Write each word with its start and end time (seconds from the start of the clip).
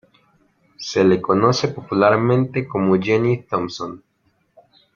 Se 0.79 1.03
la 1.03 1.21
conoce 1.21 1.67
popularmente 1.67 2.67
como 2.67 2.99
Jenny 2.99 3.43
Thompson. 3.43 4.03